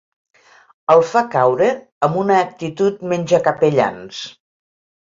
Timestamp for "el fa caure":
0.93-1.69